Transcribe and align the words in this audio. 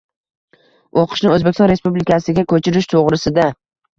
o‘qishni 1.01 1.29
O‘zbekiston 1.33 1.69
Respublikasiga 1.71 2.47
ko‘chirish 2.53 2.91
to'g‘risida. 2.95 3.49